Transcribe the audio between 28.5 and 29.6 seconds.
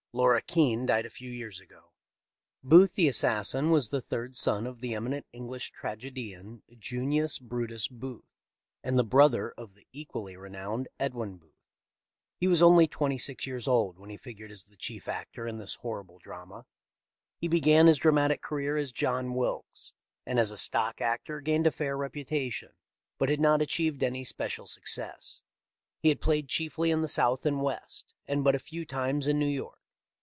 a few times in New